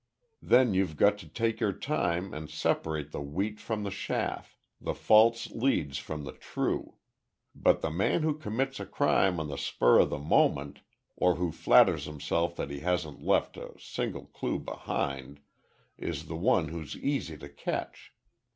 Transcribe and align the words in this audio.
Then 0.41 0.73
you've 0.73 0.97
got 0.97 1.19
to 1.19 1.27
take 1.27 1.59
your 1.59 1.73
time 1.73 2.33
and 2.33 2.49
separate 2.49 3.11
the 3.11 3.21
wheat 3.21 3.59
from 3.59 3.83
the 3.83 3.91
chaff 3.91 4.57
the 4.79 4.95
false 4.95 5.51
leads 5.51 5.99
from 5.99 6.23
the 6.23 6.31
true. 6.31 6.95
But 7.53 7.81
the 7.81 7.91
man 7.91 8.23
who 8.23 8.33
commits 8.35 8.79
a 8.79 8.87
crime 8.87 9.39
on 9.39 9.47
the 9.47 9.59
spur 9.59 9.99
of 9.99 10.09
the 10.09 10.17
moment 10.17 10.79
or 11.15 11.35
who 11.35 11.51
flatters 11.51 12.05
himself 12.05 12.55
that 12.55 12.71
he 12.71 12.79
hasn't 12.79 13.21
left 13.21 13.57
a 13.57 13.75
single 13.77 14.25
clue 14.25 14.57
behind 14.57 15.39
is 15.99 16.25
the 16.25 16.35
one 16.35 16.69
who's 16.69 16.97
easy 16.97 17.37
to 17.37 17.47
catch. 17.47 18.11